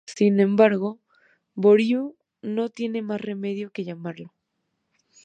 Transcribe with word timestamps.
Sin 0.07 0.39
embargo, 0.39 0.97
Bureau 1.53 2.15
no 2.41 2.69
tiene 2.69 3.03
más 3.03 3.21
remedio 3.21 3.69
que 3.69 3.83
llamarlo. 3.83 4.33